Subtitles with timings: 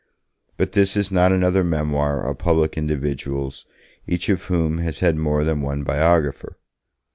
[0.57, 3.67] But this is not another memoir of public individuals,
[4.07, 6.57] each of whom has had more than one biographer.